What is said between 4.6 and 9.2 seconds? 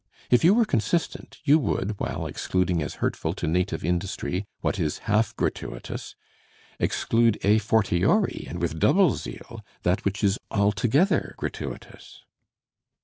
what is half gratuitous, exclude a fortiori and with double